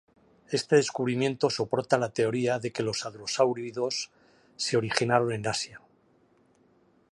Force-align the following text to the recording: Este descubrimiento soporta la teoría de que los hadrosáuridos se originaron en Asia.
Este 0.49 0.77
descubrimiento 0.77 1.51
soporta 1.51 1.99
la 1.99 2.11
teoría 2.11 2.57
de 2.57 2.71
que 2.71 2.81
los 2.81 3.05
hadrosáuridos 3.05 4.09
se 4.57 4.75
originaron 4.75 5.31
en 5.31 5.45
Asia. 5.45 5.79